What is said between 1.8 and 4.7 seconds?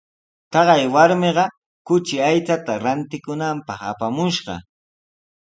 kuchi aychata rantikunanpaq apamushqa.